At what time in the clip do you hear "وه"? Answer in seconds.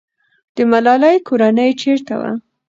2.19-2.31